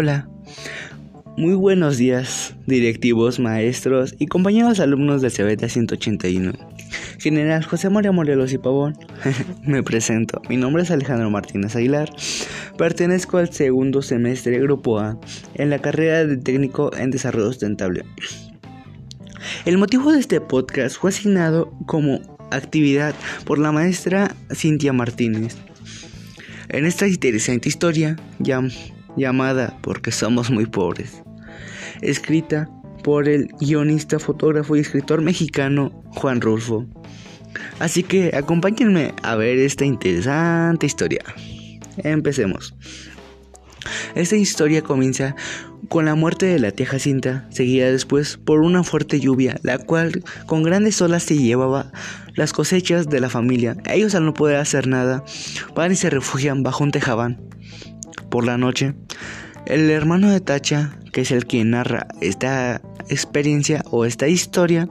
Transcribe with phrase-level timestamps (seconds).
[0.00, 0.28] Hola,
[1.36, 6.52] muy buenos días, directivos, maestros y compañeros alumnos del CBT 181.
[7.18, 8.96] General José María Morelos y Pavón,
[9.64, 10.40] me presento.
[10.48, 12.08] Mi nombre es Alejandro Martínez Aguilar.
[12.76, 15.18] Pertenezco al segundo semestre Grupo A
[15.54, 18.04] en la carrera de técnico en desarrollo sustentable.
[19.64, 22.20] El motivo de este podcast fue asignado como
[22.52, 25.56] actividad por la maestra Cintia Martínez.
[26.68, 28.14] En esta interesante historia,
[29.18, 31.22] llamada Porque somos muy pobres,
[32.00, 32.68] escrita
[33.02, 36.86] por el guionista, fotógrafo y escritor mexicano Juan Rulfo.
[37.78, 41.22] Así que acompáñenme a ver esta interesante historia.
[41.98, 42.74] Empecemos.
[44.14, 45.34] Esta historia comienza
[45.88, 50.22] con la muerte de la tía Jacinta, seguida después por una fuerte lluvia, la cual
[50.46, 51.92] con grandes olas se llevaba
[52.34, 53.76] las cosechas de la familia.
[53.86, 55.24] Ellos al no poder hacer nada,
[55.74, 57.40] van y se refugian bajo un tejabán.
[58.30, 58.94] Por la noche,
[59.66, 64.88] el hermano de Tacha, que es el quien narra esta experiencia o esta historia,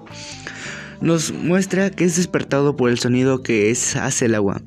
[1.01, 4.61] nos muestra que es despertado por el sonido que es, hace el agua.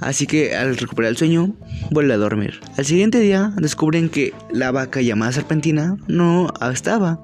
[0.00, 1.54] Así que al recuperar el sueño,
[1.90, 2.60] vuelve a dormir.
[2.76, 7.22] Al siguiente día descubren que la vaca llamada serpentina no estaba.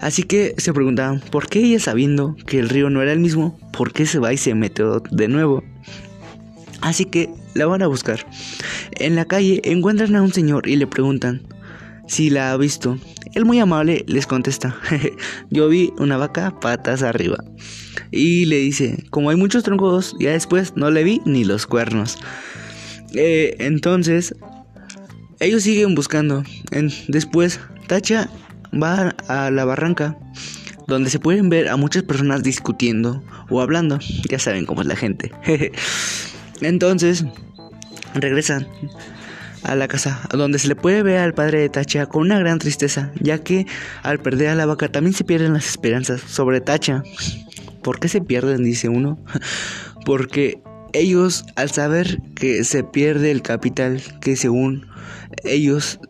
[0.00, 3.58] Así que se preguntaban por qué ella sabiendo que el río no era el mismo,
[3.72, 5.62] por qué se va y se mete de nuevo.
[6.80, 8.26] Así que la van a buscar.
[8.92, 11.42] En la calle encuentran a un señor y le preguntan
[12.06, 12.98] si la ha visto.
[13.34, 14.76] Él muy amable les contesta,
[15.50, 17.38] yo vi una vaca patas arriba.
[18.10, 22.18] Y le dice, como hay muchos troncos, ya después no le vi ni los cuernos.
[23.14, 24.34] Eh, entonces,
[25.38, 26.42] ellos siguen buscando.
[27.08, 28.28] después, Tacha
[28.72, 30.18] va a la barranca,
[30.88, 34.00] donde se pueden ver a muchas personas discutiendo o hablando.
[34.28, 35.30] Ya saben cómo es la gente.
[36.60, 37.24] entonces,
[38.14, 38.66] regresan
[39.62, 42.58] a la casa, donde se le puede ver al padre de Tacha con una gran
[42.58, 43.66] tristeza, ya que
[44.02, 47.02] al perder a la vaca también se pierden las esperanzas sobre Tacha.
[47.82, 48.64] ¿Por qué se pierden?
[48.64, 49.18] dice uno.
[50.04, 50.60] Porque
[50.92, 54.86] ellos, al saber que se pierde el capital que según
[55.44, 56.00] ellos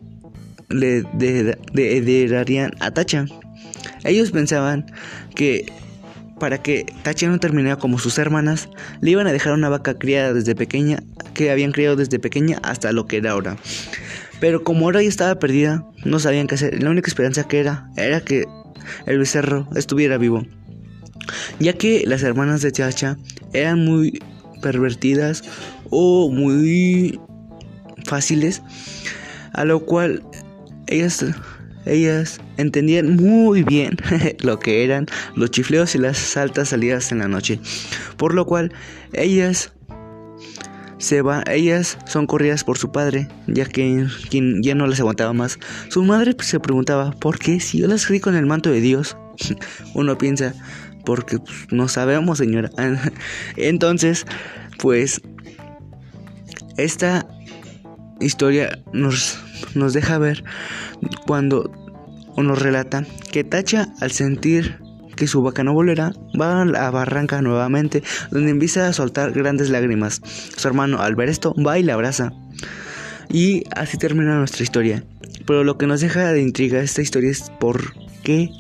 [0.69, 1.05] le
[1.75, 3.27] heredarían a Tacha,
[4.05, 4.87] ellos pensaban
[5.35, 5.67] que
[6.41, 8.69] para que Tacha no terminara como sus hermanas,
[9.01, 10.99] le iban a dejar una vaca criada desde pequeña,
[11.35, 13.57] que habían criado desde pequeña hasta lo que era ahora.
[14.41, 16.83] Pero como ahora ya estaba perdida, no sabían qué hacer.
[16.83, 18.47] La única esperanza que era era que
[19.07, 20.45] el becerro estuviera vivo.
[21.61, 23.17] Ya que las hermanas de Chacha
[23.53, 24.21] eran muy
[24.63, 25.45] pervertidas
[25.91, 27.21] o muy
[28.05, 28.63] fáciles,
[29.53, 30.23] a lo cual
[30.87, 31.25] ellas
[31.87, 33.97] ellas entendían muy bien
[34.41, 37.61] lo que eran los chifleos y las altas salidas en la noche,
[38.17, 38.73] por lo cual
[39.13, 39.73] ellas
[41.01, 45.59] se ellas son corridas por su padre, ya que quien ya no las aguantaba más.
[45.89, 49.17] Su madre se preguntaba, ¿por qué si yo las crié con el manto de Dios?
[49.95, 50.53] Uno piensa,
[51.07, 52.71] porque pues, no sabemos, señora.
[53.57, 54.27] Entonces,
[54.79, 55.23] pues
[56.77, 57.27] esta
[58.21, 59.39] historia nos,
[59.75, 60.45] nos deja ver
[61.27, 61.71] cuando
[62.37, 64.79] uno relata que Tacha al sentir
[65.17, 69.69] que su vaca no volverá, va a la barranca nuevamente, donde empieza a soltar grandes
[69.69, 70.23] lágrimas.
[70.57, 72.33] Su hermano al ver esto va y la abraza.
[73.29, 75.05] Y así termina nuestra historia.
[75.47, 77.93] Pero lo que nos deja de intriga esta historia es por
[78.23, 78.51] qué,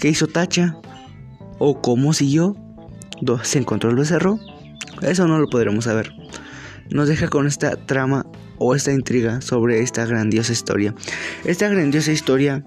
[0.00, 0.76] qué hizo Tacha
[1.58, 2.56] o cómo siguió,
[3.42, 4.38] se encontró el becerro.
[5.02, 6.12] Eso no lo podremos saber.
[6.90, 8.26] Nos deja con esta trama
[8.62, 10.94] o esta intriga sobre esta grandiosa historia.
[11.44, 12.64] Esta grandiosa historia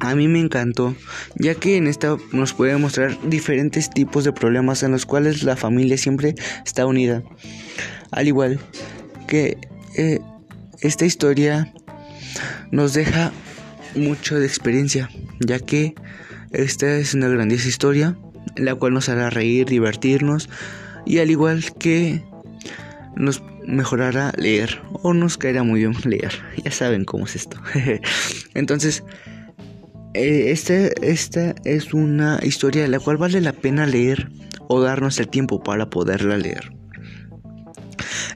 [0.00, 0.94] a mí me encantó,
[1.34, 5.56] ya que en esta nos puede mostrar diferentes tipos de problemas en los cuales la
[5.56, 6.34] familia siempre
[6.64, 7.22] está unida.
[8.10, 8.60] Al igual
[9.26, 9.58] que
[9.96, 10.20] eh,
[10.80, 11.72] esta historia
[12.70, 13.32] nos deja
[13.94, 15.10] mucho de experiencia,
[15.40, 15.94] ya que
[16.52, 18.16] esta es una grandiosa historia,
[18.56, 20.48] la cual nos hará reír, divertirnos
[21.04, 22.22] y al igual que
[23.16, 26.32] nos mejorará leer o nos caerá muy bien leer.
[26.64, 27.58] Ya saben cómo es esto.
[28.54, 29.04] Entonces,
[30.14, 34.30] eh, esta, esta es una historia la cual vale la pena leer
[34.68, 36.72] o darnos el tiempo para poderla leer.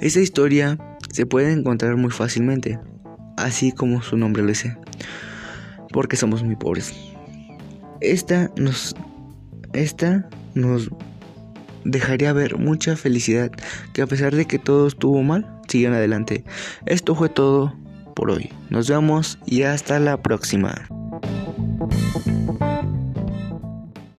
[0.01, 0.79] Esta historia
[1.13, 2.79] se puede encontrar muy fácilmente,
[3.37, 4.77] así como su nombre lo dice,
[5.93, 6.93] porque somos muy pobres.
[8.01, 8.95] Esta nos,
[9.73, 10.91] esta nos
[11.85, 13.51] dejaría ver mucha felicidad
[13.93, 16.45] que a pesar de que todo estuvo mal, sigan adelante.
[16.87, 17.75] Esto fue todo
[18.15, 18.51] por hoy.
[18.71, 20.89] Nos vemos y hasta la próxima.